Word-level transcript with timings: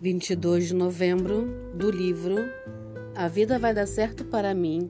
22 0.00 0.68
de 0.68 0.74
novembro, 0.76 1.72
do 1.74 1.90
livro 1.90 2.36
A 3.16 3.26
Vida 3.26 3.58
Vai 3.58 3.74
Dar 3.74 3.86
Certo 3.86 4.24
para 4.24 4.54
Mim, 4.54 4.88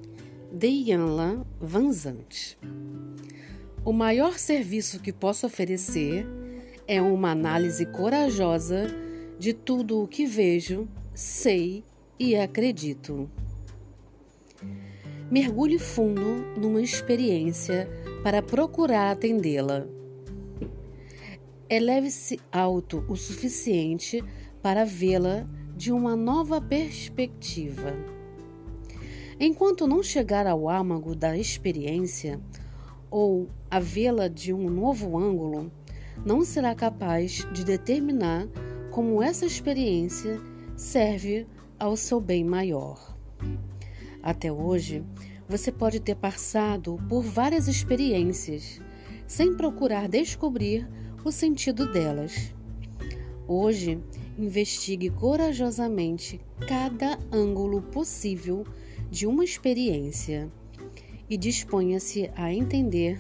de 0.53 0.67
Yanla 0.67 1.47
Vanzante. 1.59 2.59
O 3.83 3.91
maior 3.91 4.39
serviço 4.39 5.01
que 5.01 5.11
posso 5.11 5.47
oferecer 5.47 6.27
é 6.87 7.01
uma 7.01 7.31
análise 7.31 7.87
corajosa 7.87 8.87
de 9.39 9.55
tudo 9.55 10.03
o 10.03 10.07
que 10.07 10.27
vejo, 10.27 10.87
sei 11.15 11.83
e 12.19 12.37
acredito. 12.37 13.31
Mergulhe 15.31 15.79
fundo 15.79 16.45
numa 16.61 16.83
experiência 16.83 17.89
para 18.23 18.43
procurar 18.43 19.13
atendê-la. 19.13 19.87
Eleve-se 21.67 22.39
alto 22.53 23.07
o 23.09 23.17
suficiente 23.17 24.23
para 24.69 24.85
vê-la 24.85 25.47
de 25.75 25.91
uma 25.91 26.15
nova 26.15 26.61
perspectiva. 26.61 27.97
Enquanto 29.41 29.87
não 29.87 30.03
chegar 30.03 30.47
ao 30.47 30.69
âmago 30.69 31.15
da 31.15 31.39
experiência 31.39 32.39
ou 33.11 33.49
a 33.71 33.81
vê-la 33.81 34.29
de 34.29 34.53
um 34.53 34.69
novo 34.69 35.17
ângulo, 35.17 35.73
não 36.23 36.45
será 36.45 36.75
capaz 36.75 37.49
de 37.51 37.65
determinar 37.65 38.47
como 38.91 39.23
essa 39.23 39.47
experiência 39.47 40.39
serve 40.77 41.47
ao 41.79 41.97
seu 41.97 42.21
bem 42.21 42.45
maior. 42.45 43.17
Até 44.23 44.53
hoje, 44.53 45.03
você 45.49 45.73
pode 45.73 45.99
ter 45.99 46.17
passado 46.17 46.99
por 47.09 47.23
várias 47.23 47.69
experiências 47.69 48.83
sem 49.27 49.57
procurar 49.57 50.11
descobrir 50.11 50.87
o 51.25 51.33
sentido 51.33 51.91
delas. 51.91 52.53
Hoje, 53.47 53.99
investigue 54.39 55.11
corajosamente 55.11 56.41
cada 56.67 57.19
ângulo 57.33 57.83
possível 57.83 58.65
de 59.11 59.27
uma 59.27 59.45
experiência 59.45 60.49
e 61.29 61.37
disponha-se 61.37 62.31
a 62.37 62.55
entender 62.55 63.19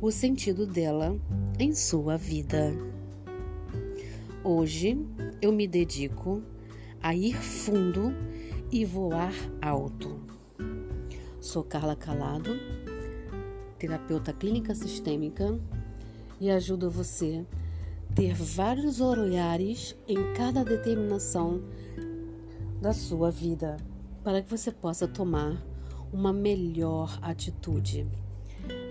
o 0.00 0.10
sentido 0.10 0.64
dela 0.64 1.18
em 1.58 1.74
sua 1.74 2.16
vida. 2.16 2.72
Hoje 4.44 4.96
eu 5.42 5.52
me 5.52 5.66
dedico 5.66 6.42
a 7.02 7.14
ir 7.14 7.34
fundo 7.34 8.14
e 8.70 8.84
voar 8.84 9.34
alto. 9.60 10.20
Sou 11.40 11.64
Carla 11.64 11.96
Calado, 11.96 12.50
terapeuta 13.78 14.32
clínica 14.32 14.74
sistêmica 14.74 15.58
e 16.40 16.50
ajudo 16.50 16.90
você 16.90 17.44
ter 18.14 18.34
vários 18.34 19.00
olhares 19.00 19.96
em 20.06 20.32
cada 20.34 20.64
determinação 20.64 21.62
da 22.80 22.92
sua 22.92 23.30
vida, 23.30 23.76
para 24.24 24.42
que 24.42 24.50
você 24.50 24.70
possa 24.70 25.06
tomar 25.06 25.62
uma 26.12 26.32
melhor 26.32 27.18
atitude. 27.22 28.06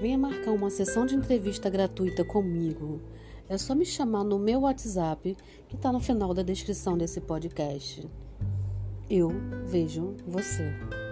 Venha 0.02 0.17
marcar 0.17 0.52
uma 0.52 0.70
sessão 0.70 1.06
de 1.06 1.16
entrevista 1.16 1.70
gratuita 1.70 2.23
comigo. 2.23 3.02
É 3.47 3.58
só 3.58 3.73
me 3.73 3.86
chamar 3.86 4.23
no 4.23 4.40
meu 4.40 4.62
WhatsApp, 4.62 5.36
que 5.67 5.75
está 5.75 5.92
no 5.92 6.00
final 6.00 6.34
da 6.34 6.44
descrição 6.44 6.97
desse 6.97 7.20
podcast. 7.20 8.08
Eu 9.09 9.31
vejo 9.66 10.16
você. 10.28 11.09